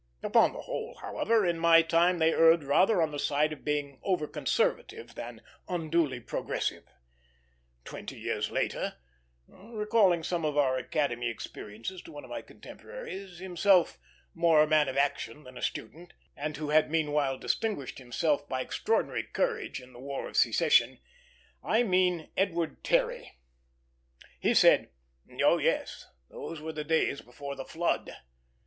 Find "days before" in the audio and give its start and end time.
26.83-27.55